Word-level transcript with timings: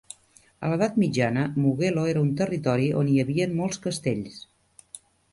A 0.67 0.67
l"Edat 0.67 0.95
mitjana, 1.01 1.41
Mugello 1.65 2.05
era 2.13 2.23
un 2.27 2.31
territori 2.39 2.87
on 3.01 3.11
hi 3.11 3.19
havien 3.25 3.53
molts 3.59 3.83
castells. 3.85 4.41